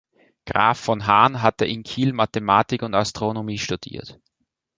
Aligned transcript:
Graf 0.47 0.79
von 0.79 1.05
Hahn 1.05 1.43
hatte 1.43 1.63
in 1.65 1.83
Kiel 1.83 2.11
Mathematik 2.11 2.81
und 2.81 2.95
Astronomie 2.95 3.59
studiert. 3.59 4.19